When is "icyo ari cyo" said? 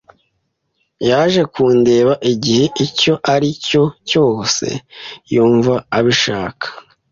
2.85-3.83